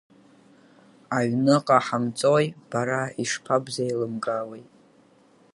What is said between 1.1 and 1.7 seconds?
Аҩны